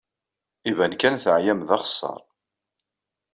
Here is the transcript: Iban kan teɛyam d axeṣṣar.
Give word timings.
Iban 0.69 0.93
kan 1.01 1.15
teɛyam 1.23 1.59
d 1.67 1.69
axeṣṣar. 1.77 2.21